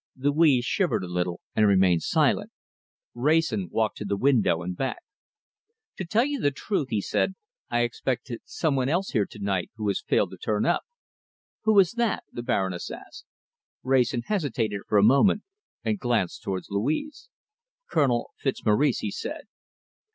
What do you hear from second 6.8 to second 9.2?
he said, "I expected some one else